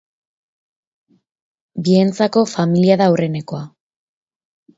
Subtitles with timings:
[1.89, 3.63] Bientzako, familia da aurrenekoa.